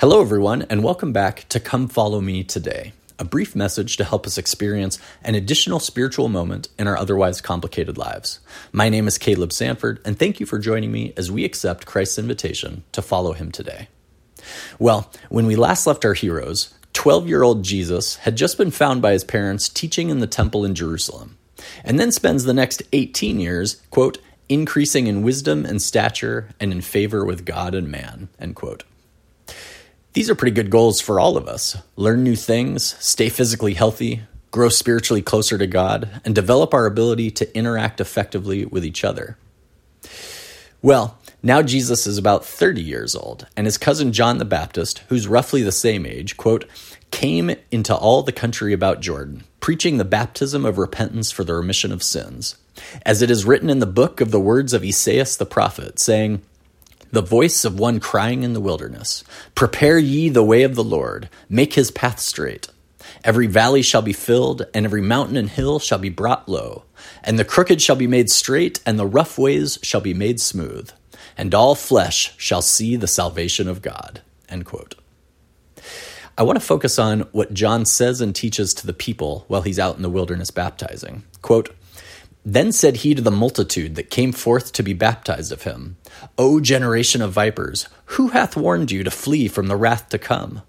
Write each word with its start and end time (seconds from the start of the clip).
Hello, 0.00 0.22
everyone, 0.22 0.62
and 0.70 0.82
welcome 0.82 1.12
back 1.12 1.46
to 1.50 1.60
Come 1.60 1.86
Follow 1.86 2.22
Me 2.22 2.42
Today, 2.42 2.94
a 3.18 3.24
brief 3.24 3.54
message 3.54 3.98
to 3.98 4.04
help 4.04 4.26
us 4.26 4.38
experience 4.38 4.98
an 5.22 5.34
additional 5.34 5.78
spiritual 5.78 6.30
moment 6.30 6.70
in 6.78 6.86
our 6.88 6.96
otherwise 6.96 7.42
complicated 7.42 7.98
lives. 7.98 8.40
My 8.72 8.88
name 8.88 9.06
is 9.06 9.18
Caleb 9.18 9.52
Sanford, 9.52 10.00
and 10.06 10.18
thank 10.18 10.40
you 10.40 10.46
for 10.46 10.58
joining 10.58 10.90
me 10.90 11.12
as 11.18 11.30
we 11.30 11.44
accept 11.44 11.84
Christ's 11.84 12.18
invitation 12.18 12.82
to 12.92 13.02
follow 13.02 13.34
him 13.34 13.52
today. 13.52 13.88
Well, 14.78 15.12
when 15.28 15.44
we 15.44 15.54
last 15.54 15.86
left 15.86 16.06
our 16.06 16.14
heroes, 16.14 16.72
12 16.94 17.28
year 17.28 17.42
old 17.42 17.62
Jesus 17.62 18.16
had 18.16 18.38
just 18.38 18.56
been 18.56 18.70
found 18.70 19.02
by 19.02 19.12
his 19.12 19.22
parents 19.22 19.68
teaching 19.68 20.08
in 20.08 20.20
the 20.20 20.26
temple 20.26 20.64
in 20.64 20.74
Jerusalem, 20.74 21.36
and 21.84 22.00
then 22.00 22.10
spends 22.10 22.44
the 22.44 22.54
next 22.54 22.82
18 22.94 23.38
years, 23.38 23.82
quote, 23.90 24.16
increasing 24.48 25.08
in 25.08 25.22
wisdom 25.22 25.66
and 25.66 25.82
stature 25.82 26.48
and 26.58 26.72
in 26.72 26.80
favor 26.80 27.22
with 27.22 27.44
God 27.44 27.74
and 27.74 27.90
man, 27.90 28.30
end 28.38 28.56
quote. 28.56 28.84
These 30.12 30.28
are 30.28 30.34
pretty 30.34 30.54
good 30.54 30.70
goals 30.70 31.00
for 31.00 31.20
all 31.20 31.36
of 31.36 31.46
us. 31.46 31.76
Learn 31.94 32.24
new 32.24 32.34
things, 32.34 32.96
stay 32.98 33.28
physically 33.28 33.74
healthy, 33.74 34.22
grow 34.50 34.68
spiritually 34.68 35.22
closer 35.22 35.56
to 35.56 35.68
God, 35.68 36.20
and 36.24 36.34
develop 36.34 36.74
our 36.74 36.86
ability 36.86 37.30
to 37.30 37.56
interact 37.56 38.00
effectively 38.00 38.64
with 38.64 38.84
each 38.84 39.04
other. 39.04 39.38
Well, 40.82 41.16
now 41.44 41.62
Jesus 41.62 42.08
is 42.08 42.18
about 42.18 42.44
30 42.44 42.82
years 42.82 43.14
old, 43.14 43.46
and 43.56 43.68
his 43.68 43.78
cousin 43.78 44.12
John 44.12 44.38
the 44.38 44.44
Baptist, 44.44 44.98
who's 45.08 45.28
roughly 45.28 45.62
the 45.62 45.70
same 45.70 46.04
age, 46.04 46.36
quote, 46.36 46.64
came 47.12 47.52
into 47.70 47.94
all 47.94 48.24
the 48.24 48.32
country 48.32 48.72
about 48.72 49.00
Jordan, 49.00 49.44
preaching 49.60 49.98
the 49.98 50.04
baptism 50.04 50.66
of 50.66 50.76
repentance 50.76 51.30
for 51.30 51.44
the 51.44 51.54
remission 51.54 51.92
of 51.92 52.02
sins. 52.02 52.56
As 53.06 53.22
it 53.22 53.30
is 53.30 53.44
written 53.44 53.70
in 53.70 53.78
the 53.78 53.86
book 53.86 54.20
of 54.20 54.32
the 54.32 54.40
words 54.40 54.72
of 54.72 54.82
Esaias 54.82 55.36
the 55.36 55.46
prophet, 55.46 56.00
saying, 56.00 56.42
the 57.12 57.22
voice 57.22 57.64
of 57.64 57.78
one 57.78 58.00
crying 58.00 58.42
in 58.42 58.52
the 58.52 58.60
wilderness 58.60 59.24
Prepare 59.54 59.98
ye 59.98 60.28
the 60.28 60.44
way 60.44 60.62
of 60.62 60.74
the 60.74 60.84
Lord, 60.84 61.28
make 61.48 61.74
his 61.74 61.90
path 61.90 62.20
straight. 62.20 62.68
Every 63.24 63.46
valley 63.46 63.82
shall 63.82 64.02
be 64.02 64.12
filled, 64.12 64.66
and 64.72 64.86
every 64.86 65.02
mountain 65.02 65.36
and 65.36 65.50
hill 65.50 65.78
shall 65.78 65.98
be 65.98 66.08
brought 66.08 66.48
low, 66.48 66.84
and 67.22 67.38
the 67.38 67.44
crooked 67.44 67.82
shall 67.82 67.96
be 67.96 68.06
made 68.06 68.30
straight, 68.30 68.80
and 68.86 68.98
the 68.98 69.06
rough 69.06 69.38
ways 69.38 69.78
shall 69.82 70.00
be 70.00 70.14
made 70.14 70.40
smooth, 70.40 70.90
and 71.36 71.54
all 71.54 71.74
flesh 71.74 72.32
shall 72.38 72.62
see 72.62 72.96
the 72.96 73.06
salvation 73.06 73.68
of 73.68 73.82
God. 73.82 74.22
End 74.48 74.64
quote. 74.64 74.94
I 76.38 76.42
want 76.42 76.58
to 76.58 76.64
focus 76.64 76.98
on 76.98 77.20
what 77.32 77.52
John 77.52 77.84
says 77.84 78.22
and 78.22 78.34
teaches 78.34 78.72
to 78.74 78.86
the 78.86 78.94
people 78.94 79.44
while 79.48 79.62
he's 79.62 79.78
out 79.78 79.96
in 79.96 80.02
the 80.02 80.08
wilderness 80.08 80.50
baptizing. 80.50 81.24
Quote, 81.42 81.74
then 82.44 82.72
said 82.72 82.98
he 82.98 83.14
to 83.14 83.22
the 83.22 83.30
multitude 83.30 83.96
that 83.96 84.10
came 84.10 84.32
forth 84.32 84.72
to 84.72 84.82
be 84.82 84.92
baptized 84.94 85.52
of 85.52 85.62
him, 85.62 85.96
O 86.38 86.60
generation 86.60 87.20
of 87.20 87.32
vipers, 87.32 87.86
who 88.06 88.28
hath 88.28 88.56
warned 88.56 88.90
you 88.90 89.04
to 89.04 89.10
flee 89.10 89.46
from 89.46 89.66
the 89.66 89.76
wrath 89.76 90.08
to 90.08 90.18
come? 90.18 90.62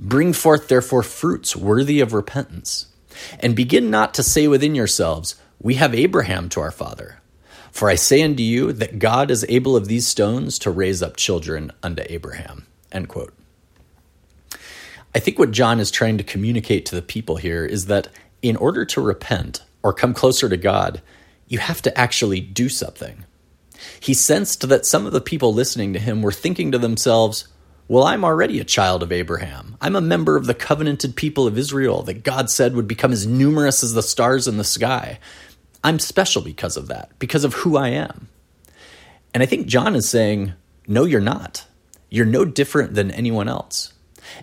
Bring 0.00 0.32
forth 0.32 0.68
therefore 0.68 1.02
fruits 1.02 1.54
worthy 1.56 2.00
of 2.00 2.12
repentance. 2.12 2.86
And 3.40 3.56
begin 3.56 3.90
not 3.90 4.14
to 4.14 4.22
say 4.22 4.46
within 4.48 4.74
yourselves, 4.74 5.34
We 5.60 5.74
have 5.74 5.94
Abraham 5.94 6.48
to 6.50 6.60
our 6.60 6.70
father. 6.70 7.20
For 7.72 7.90
I 7.90 7.96
say 7.96 8.22
unto 8.22 8.42
you 8.42 8.72
that 8.72 8.98
God 8.98 9.30
is 9.30 9.44
able 9.48 9.76
of 9.76 9.88
these 9.88 10.06
stones 10.06 10.58
to 10.60 10.70
raise 10.70 11.02
up 11.02 11.16
children 11.16 11.72
unto 11.82 12.02
Abraham. 12.08 12.66
End 12.90 13.08
quote. 13.08 13.34
I 15.14 15.18
think 15.20 15.38
what 15.38 15.50
John 15.50 15.80
is 15.80 15.90
trying 15.90 16.18
to 16.18 16.24
communicate 16.24 16.86
to 16.86 16.94
the 16.94 17.02
people 17.02 17.36
here 17.36 17.64
is 17.64 17.86
that 17.86 18.08
in 18.40 18.56
order 18.56 18.84
to 18.86 19.00
repent 19.00 19.64
or 19.82 19.92
come 19.92 20.14
closer 20.14 20.48
to 20.48 20.56
God, 20.56 21.02
you 21.48 21.58
have 21.58 21.82
to 21.82 21.98
actually 21.98 22.40
do 22.40 22.68
something. 22.68 23.24
He 24.00 24.14
sensed 24.14 24.68
that 24.68 24.86
some 24.86 25.06
of 25.06 25.12
the 25.12 25.20
people 25.20 25.54
listening 25.54 25.92
to 25.92 25.98
him 25.98 26.22
were 26.22 26.32
thinking 26.32 26.72
to 26.72 26.78
themselves, 26.78 27.48
Well, 27.86 28.04
I'm 28.04 28.24
already 28.24 28.60
a 28.60 28.64
child 28.64 29.02
of 29.02 29.12
Abraham. 29.12 29.76
I'm 29.80 29.96
a 29.96 30.00
member 30.00 30.36
of 30.36 30.46
the 30.46 30.54
covenanted 30.54 31.16
people 31.16 31.46
of 31.46 31.58
Israel 31.58 32.02
that 32.02 32.24
God 32.24 32.50
said 32.50 32.74
would 32.74 32.88
become 32.88 33.12
as 33.12 33.26
numerous 33.26 33.82
as 33.82 33.94
the 33.94 34.02
stars 34.02 34.46
in 34.46 34.56
the 34.58 34.64
sky. 34.64 35.18
I'm 35.82 35.98
special 35.98 36.42
because 36.42 36.76
of 36.76 36.88
that, 36.88 37.10
because 37.18 37.44
of 37.44 37.54
who 37.54 37.76
I 37.76 37.88
am. 37.88 38.28
And 39.32 39.42
I 39.42 39.46
think 39.46 39.66
John 39.66 39.94
is 39.94 40.08
saying, 40.08 40.54
No, 40.86 41.04
you're 41.04 41.20
not. 41.20 41.64
You're 42.10 42.26
no 42.26 42.44
different 42.44 42.94
than 42.94 43.10
anyone 43.10 43.48
else. 43.48 43.92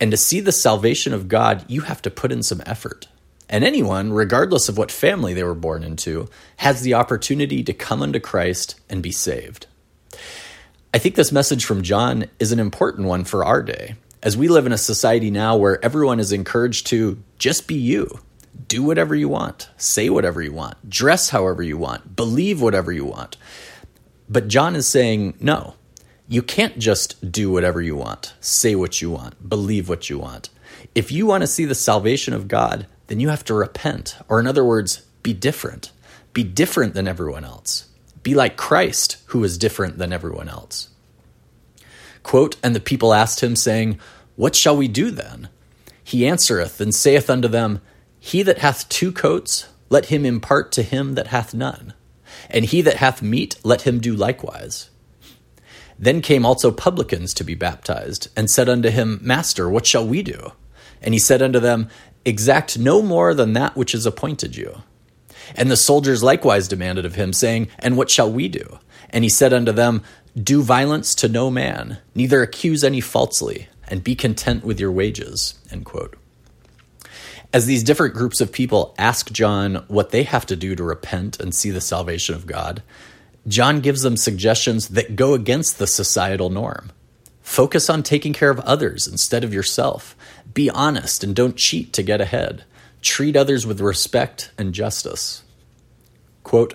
And 0.00 0.10
to 0.10 0.16
see 0.16 0.40
the 0.40 0.52
salvation 0.52 1.12
of 1.12 1.28
God, 1.28 1.64
you 1.68 1.82
have 1.82 2.02
to 2.02 2.10
put 2.10 2.32
in 2.32 2.42
some 2.42 2.62
effort. 2.66 3.08
And 3.48 3.64
anyone, 3.64 4.12
regardless 4.12 4.68
of 4.68 4.76
what 4.76 4.92
family 4.92 5.32
they 5.34 5.42
were 5.42 5.54
born 5.54 5.82
into, 5.82 6.28
has 6.58 6.82
the 6.82 6.94
opportunity 6.94 7.62
to 7.64 7.72
come 7.72 8.02
unto 8.02 8.20
Christ 8.20 8.78
and 8.90 9.02
be 9.02 9.12
saved. 9.12 9.66
I 10.92 10.98
think 10.98 11.14
this 11.14 11.32
message 11.32 11.64
from 11.64 11.82
John 11.82 12.26
is 12.38 12.52
an 12.52 12.58
important 12.58 13.08
one 13.08 13.24
for 13.24 13.44
our 13.44 13.62
day, 13.62 13.96
as 14.22 14.36
we 14.36 14.48
live 14.48 14.66
in 14.66 14.72
a 14.72 14.78
society 14.78 15.30
now 15.30 15.56
where 15.56 15.82
everyone 15.84 16.20
is 16.20 16.32
encouraged 16.32 16.86
to 16.88 17.22
just 17.38 17.66
be 17.68 17.74
you. 17.74 18.20
Do 18.66 18.82
whatever 18.82 19.14
you 19.14 19.28
want, 19.28 19.68
say 19.76 20.10
whatever 20.10 20.42
you 20.42 20.52
want, 20.52 20.90
dress 20.90 21.30
however 21.30 21.62
you 21.62 21.78
want, 21.78 22.16
believe 22.16 22.60
whatever 22.60 22.90
you 22.90 23.04
want. 23.04 23.36
But 24.28 24.48
John 24.48 24.74
is 24.76 24.86
saying, 24.86 25.34
no, 25.40 25.74
you 26.26 26.42
can't 26.42 26.78
just 26.78 27.30
do 27.32 27.50
whatever 27.50 27.80
you 27.80 27.96
want, 27.96 28.34
say 28.40 28.74
what 28.74 29.00
you 29.00 29.10
want, 29.10 29.48
believe 29.48 29.88
what 29.88 30.10
you 30.10 30.18
want. 30.18 30.50
If 30.94 31.12
you 31.12 31.24
want 31.24 31.42
to 31.42 31.46
see 31.46 31.64
the 31.64 31.74
salvation 31.74 32.34
of 32.34 32.48
God, 32.48 32.86
then 33.08 33.20
you 33.20 33.28
have 33.28 33.44
to 33.44 33.54
repent. 33.54 34.16
Or, 34.28 34.38
in 34.38 34.46
other 34.46 34.64
words, 34.64 35.02
be 35.22 35.34
different. 35.34 35.90
Be 36.32 36.44
different 36.44 36.94
than 36.94 37.08
everyone 37.08 37.44
else. 37.44 37.88
Be 38.22 38.34
like 38.34 38.56
Christ, 38.56 39.18
who 39.26 39.42
is 39.42 39.58
different 39.58 39.98
than 39.98 40.12
everyone 40.12 40.48
else. 40.48 40.90
Quote, 42.22 42.56
and 42.62 42.74
the 42.74 42.80
people 42.80 43.12
asked 43.14 43.42
him, 43.42 43.56
saying, 43.56 43.98
What 44.36 44.54
shall 44.54 44.76
we 44.76 44.88
do 44.88 45.10
then? 45.10 45.48
He 46.04 46.26
answereth 46.26 46.80
and 46.80 46.94
saith 46.94 47.28
unto 47.28 47.48
them, 47.48 47.80
He 48.20 48.42
that 48.42 48.58
hath 48.58 48.88
two 48.88 49.12
coats, 49.12 49.66
let 49.88 50.06
him 50.06 50.24
impart 50.24 50.72
to 50.72 50.82
him 50.82 51.14
that 51.14 51.28
hath 51.28 51.54
none. 51.54 51.94
And 52.50 52.66
he 52.66 52.82
that 52.82 52.96
hath 52.96 53.22
meat, 53.22 53.56
let 53.62 53.82
him 53.82 54.00
do 54.00 54.14
likewise. 54.14 54.90
Then 55.98 56.20
came 56.20 56.46
also 56.46 56.70
publicans 56.70 57.34
to 57.34 57.44
be 57.44 57.54
baptized, 57.54 58.28
and 58.36 58.50
said 58.50 58.68
unto 58.68 58.90
him, 58.90 59.18
Master, 59.22 59.68
what 59.68 59.86
shall 59.86 60.06
we 60.06 60.22
do? 60.22 60.52
And 61.02 61.14
he 61.14 61.20
said 61.20 61.42
unto 61.42 61.58
them, 61.58 61.88
Exact 62.24 62.78
no 62.78 63.02
more 63.02 63.34
than 63.34 63.52
that 63.54 63.76
which 63.76 63.94
is 63.94 64.06
appointed 64.06 64.56
you. 64.56 64.82
And 65.54 65.70
the 65.70 65.76
soldiers 65.76 66.22
likewise 66.22 66.68
demanded 66.68 67.04
of 67.06 67.14
him, 67.14 67.32
saying, 67.32 67.68
And 67.78 67.96
what 67.96 68.10
shall 68.10 68.30
we 68.30 68.48
do? 68.48 68.78
And 69.10 69.24
he 69.24 69.30
said 69.30 69.52
unto 69.52 69.72
them, 69.72 70.02
Do 70.40 70.62
violence 70.62 71.14
to 71.16 71.28
no 71.28 71.50
man, 71.50 71.98
neither 72.14 72.42
accuse 72.42 72.84
any 72.84 73.00
falsely, 73.00 73.68
and 73.88 74.04
be 74.04 74.14
content 74.14 74.64
with 74.64 74.78
your 74.78 74.92
wages. 74.92 75.54
As 77.52 77.64
these 77.64 77.82
different 77.82 78.14
groups 78.14 78.42
of 78.42 78.52
people 78.52 78.94
ask 78.98 79.32
John 79.32 79.76
what 79.88 80.10
they 80.10 80.24
have 80.24 80.44
to 80.46 80.56
do 80.56 80.76
to 80.76 80.84
repent 80.84 81.40
and 81.40 81.54
see 81.54 81.70
the 81.70 81.80
salvation 81.80 82.34
of 82.34 82.46
God, 82.46 82.82
John 83.46 83.80
gives 83.80 84.02
them 84.02 84.18
suggestions 84.18 84.88
that 84.88 85.16
go 85.16 85.32
against 85.32 85.78
the 85.78 85.86
societal 85.86 86.50
norm. 86.50 86.92
Focus 87.48 87.88
on 87.88 88.02
taking 88.02 88.34
care 88.34 88.50
of 88.50 88.60
others 88.60 89.08
instead 89.08 89.42
of 89.42 89.54
yourself. 89.54 90.14
Be 90.52 90.68
honest 90.68 91.24
and 91.24 91.34
don't 91.34 91.56
cheat 91.56 91.94
to 91.94 92.02
get 92.02 92.20
ahead. 92.20 92.64
Treat 93.00 93.36
others 93.36 93.66
with 93.66 93.80
respect 93.80 94.52
and 94.58 94.74
justice. 94.74 95.42
Quote, 96.44 96.74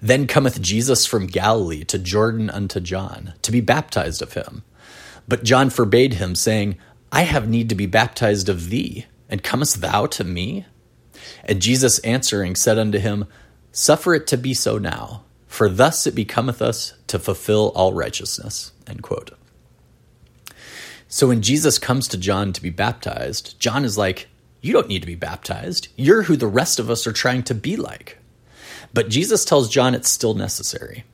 then 0.00 0.26
cometh 0.26 0.62
Jesus 0.62 1.04
from 1.04 1.26
Galilee 1.26 1.84
to 1.84 1.98
Jordan 1.98 2.48
unto 2.48 2.80
John, 2.80 3.34
to 3.42 3.52
be 3.52 3.60
baptized 3.60 4.22
of 4.22 4.32
him. 4.32 4.64
But 5.28 5.44
John 5.44 5.68
forbade 5.68 6.14
him, 6.14 6.34
saying, 6.34 6.78
I 7.12 7.22
have 7.22 7.46
need 7.46 7.68
to 7.68 7.74
be 7.74 7.86
baptized 7.86 8.48
of 8.48 8.70
thee, 8.70 9.04
and 9.28 9.44
comest 9.44 9.82
thou 9.82 10.06
to 10.06 10.24
me? 10.24 10.64
And 11.44 11.60
Jesus 11.60 11.98
answering 11.98 12.56
said 12.56 12.78
unto 12.78 12.98
him, 12.98 13.26
Suffer 13.70 14.14
it 14.14 14.26
to 14.28 14.38
be 14.38 14.54
so 14.54 14.78
now, 14.78 15.24
for 15.46 15.68
thus 15.68 16.06
it 16.06 16.14
becometh 16.14 16.62
us 16.62 16.94
to 17.08 17.18
fulfill 17.18 17.70
all 17.74 17.92
righteousness. 17.92 18.72
So 21.08 21.28
when 21.28 21.42
Jesus 21.42 21.78
comes 21.78 22.08
to 22.08 22.18
John 22.18 22.52
to 22.52 22.62
be 22.62 22.70
baptized, 22.70 23.58
John 23.60 23.84
is 23.84 23.96
like, 23.96 24.28
You 24.60 24.72
don't 24.72 24.88
need 24.88 25.02
to 25.02 25.06
be 25.06 25.14
baptized. 25.14 25.88
You're 25.96 26.22
who 26.22 26.36
the 26.36 26.46
rest 26.46 26.78
of 26.78 26.90
us 26.90 27.06
are 27.06 27.12
trying 27.12 27.44
to 27.44 27.54
be 27.54 27.76
like. 27.76 28.18
But 28.92 29.08
Jesus 29.08 29.44
tells 29.44 29.68
John 29.68 29.94
it's 29.94 30.08
still 30.08 30.34
necessary. 30.34 31.04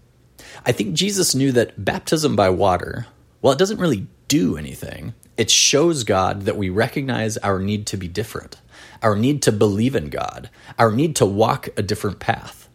I 0.65 0.73
think 0.73 0.95
Jesus 0.95 1.35
knew 1.35 1.53
that 1.53 1.85
baptism 1.85 2.37
by 2.37 2.49
water, 2.51 3.07
well, 3.41 3.53
it 3.53 3.59
doesn't 3.59 3.81
really 3.81 4.07
do 4.29 4.57
anything. 4.57 5.15
It 5.37 5.51
shows 5.51 6.05
God 6.05 6.43
that 6.43 6.57
we 6.57 6.71
recognize 6.71 7.37
our 7.39 7.59
need 7.59 7.87
to 7.89 7.97
be 7.97 8.09
different, 8.09 8.61
our 9.03 9.17
need 9.17 9.43
to 9.43 9.53
believe 9.53 9.97
in 9.97 10.09
God, 10.09 10.49
our 10.79 10.93
need 10.93 11.17
to 11.17 11.27
walk 11.27 11.69
a 11.77 11.83
different 11.83 12.19
path. 12.19 12.69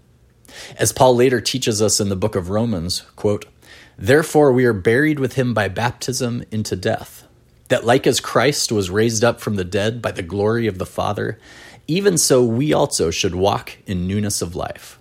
As 0.77 0.91
Paul 0.91 1.15
later 1.15 1.39
teaches 1.39 1.81
us 1.81 1.99
in 1.99 2.09
the 2.09 2.15
book 2.15 2.35
of 2.35 2.49
Romans, 2.49 3.01
quote, 3.15 3.45
Therefore, 3.97 4.51
we 4.51 4.65
are 4.65 4.73
buried 4.73 5.19
with 5.19 5.33
him 5.33 5.55
by 5.55 5.69
baptism 5.69 6.43
into 6.51 6.75
death, 6.75 7.27
that 7.69 7.83
like 7.83 8.05
as 8.05 8.19
Christ 8.19 8.71
was 8.71 8.91
raised 8.91 9.23
up 9.23 9.39
from 9.41 9.55
the 9.55 9.63
dead 9.63 10.03
by 10.03 10.11
the 10.11 10.21
glory 10.21 10.67
of 10.67 10.77
the 10.77 10.85
Father, 10.85 11.39
even 11.87 12.17
so 12.17 12.43
we 12.43 12.73
also 12.73 13.09
should 13.09 13.33
walk 13.33 13.77
in 13.87 14.05
newness 14.05 14.41
of 14.43 14.55
life. 14.55 14.99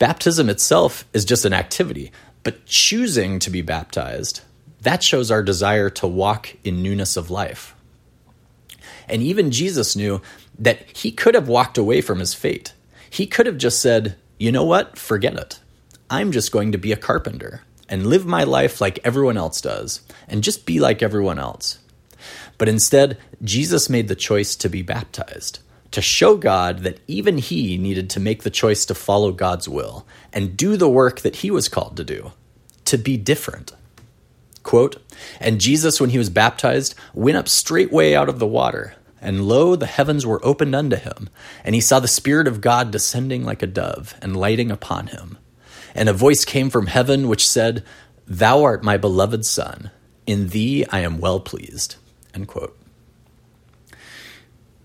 Baptism 0.00 0.50
itself 0.50 1.04
is 1.12 1.24
just 1.24 1.44
an 1.44 1.52
activity, 1.52 2.10
but 2.42 2.66
choosing 2.66 3.38
to 3.38 3.50
be 3.50 3.62
baptized, 3.62 4.40
that 4.80 5.04
shows 5.04 5.30
our 5.30 5.42
desire 5.42 5.88
to 5.90 6.08
walk 6.08 6.56
in 6.64 6.82
newness 6.82 7.16
of 7.16 7.30
life. 7.30 7.74
And 9.08 9.22
even 9.22 9.52
Jesus 9.52 9.94
knew 9.94 10.20
that 10.58 10.90
he 10.90 11.12
could 11.12 11.36
have 11.36 11.48
walked 11.48 11.78
away 11.78 12.00
from 12.00 12.18
his 12.18 12.34
fate. 12.34 12.72
He 13.08 13.26
could 13.26 13.46
have 13.46 13.58
just 13.58 13.80
said, 13.80 14.16
You 14.38 14.50
know 14.50 14.64
what? 14.64 14.98
Forget 14.98 15.34
it. 15.34 15.60
I'm 16.10 16.32
just 16.32 16.50
going 16.50 16.72
to 16.72 16.78
be 16.78 16.92
a 16.92 16.96
carpenter 16.96 17.62
and 17.88 18.06
live 18.06 18.26
my 18.26 18.44
life 18.44 18.80
like 18.80 18.98
everyone 19.04 19.36
else 19.36 19.60
does 19.60 20.00
and 20.28 20.44
just 20.44 20.66
be 20.66 20.80
like 20.80 21.02
everyone 21.02 21.38
else. 21.38 21.78
But 22.58 22.68
instead, 22.68 23.18
Jesus 23.42 23.90
made 23.90 24.08
the 24.08 24.16
choice 24.16 24.56
to 24.56 24.68
be 24.68 24.82
baptized, 24.82 25.60
to 25.90 26.00
show 26.00 26.36
God 26.36 26.80
that 26.80 27.00
even 27.06 27.38
he 27.38 27.76
needed 27.76 28.10
to 28.10 28.20
make 28.20 28.42
the 28.42 28.50
choice 28.50 28.84
to 28.86 28.94
follow 28.94 29.32
God's 29.32 29.68
will 29.68 30.06
and 30.32 30.56
do 30.56 30.76
the 30.76 30.88
work 30.88 31.20
that 31.20 31.36
he 31.36 31.50
was 31.50 31.68
called 31.68 31.96
to 31.96 32.04
do, 32.04 32.32
to 32.86 32.96
be 32.96 33.16
different. 33.16 33.72
Quote, 34.62 35.00
and 35.38 35.60
Jesus, 35.60 36.00
when 36.00 36.10
he 36.10 36.18
was 36.18 36.30
baptized, 36.30 36.94
went 37.14 37.36
up 37.36 37.48
straightway 37.48 38.14
out 38.14 38.28
of 38.28 38.38
the 38.38 38.46
water. 38.46 38.94
And 39.20 39.46
lo, 39.46 39.76
the 39.76 39.86
heavens 39.86 40.26
were 40.26 40.44
opened 40.44 40.74
unto 40.74 40.96
him, 40.96 41.28
and 41.64 41.74
he 41.74 41.80
saw 41.80 42.00
the 42.00 42.08
Spirit 42.08 42.48
of 42.48 42.60
God 42.60 42.90
descending 42.90 43.44
like 43.44 43.62
a 43.62 43.66
dove 43.66 44.14
and 44.20 44.36
lighting 44.36 44.70
upon 44.70 45.08
him. 45.08 45.38
And 45.96 46.10
a 46.10 46.12
voice 46.12 46.44
came 46.44 46.68
from 46.68 46.86
heaven 46.86 47.26
which 47.26 47.48
said, 47.48 47.82
Thou 48.26 48.62
art 48.62 48.84
my 48.84 48.98
beloved 48.98 49.46
Son, 49.46 49.90
in 50.26 50.50
thee 50.50 50.84
I 50.90 51.00
am 51.00 51.18
well 51.18 51.40
pleased. 51.40 51.96
End 52.34 52.46
quote. 52.46 52.78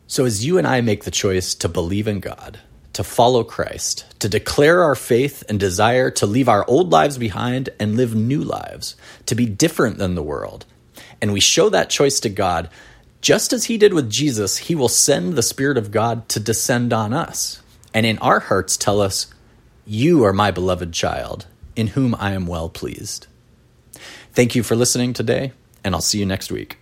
So, 0.07 0.25
as 0.25 0.45
you 0.45 0.57
and 0.57 0.65
I 0.65 0.79
make 0.79 1.03
the 1.03 1.11
choice 1.11 1.53
to 1.55 1.67
believe 1.67 2.07
in 2.07 2.21
God, 2.21 2.59
to 2.93 3.03
follow 3.03 3.43
Christ, 3.43 4.05
to 4.19 4.29
declare 4.29 4.83
our 4.83 4.95
faith 4.95 5.43
and 5.49 5.59
desire 5.59 6.11
to 6.11 6.25
leave 6.25 6.47
our 6.47 6.65
old 6.67 6.91
lives 6.91 7.17
behind 7.17 7.69
and 7.77 7.97
live 7.97 8.15
new 8.15 8.41
lives, 8.41 8.95
to 9.25 9.35
be 9.35 9.45
different 9.45 9.97
than 9.97 10.15
the 10.15 10.23
world, 10.23 10.65
and 11.21 11.33
we 11.33 11.41
show 11.41 11.69
that 11.69 11.89
choice 11.89 12.21
to 12.21 12.29
God, 12.29 12.69
just 13.19 13.51
as 13.51 13.65
He 13.65 13.77
did 13.77 13.93
with 13.93 14.09
Jesus, 14.09 14.57
He 14.57 14.75
will 14.75 14.89
send 14.89 15.33
the 15.33 15.43
Spirit 15.43 15.77
of 15.77 15.91
God 15.91 16.29
to 16.29 16.39
descend 16.39 16.93
on 16.93 17.13
us, 17.13 17.61
and 17.93 18.05
in 18.05 18.17
our 18.19 18.39
hearts 18.39 18.77
tell 18.77 19.01
us, 19.01 19.27
You 19.85 20.23
are 20.25 20.33
my 20.33 20.51
beloved 20.51 20.93
child, 20.93 21.47
in 21.75 21.87
whom 21.87 22.15
I 22.19 22.33
am 22.33 22.45
well 22.45 22.69
pleased. 22.69 23.27
Thank 24.31 24.55
you 24.55 24.63
for 24.63 24.75
listening 24.75 25.13
today, 25.13 25.53
and 25.83 25.95
I'll 25.95 26.01
see 26.01 26.19
you 26.19 26.25
next 26.25 26.51
week. 26.51 26.77